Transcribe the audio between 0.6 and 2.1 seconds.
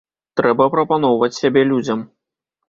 прапаноўваць сябе людзям.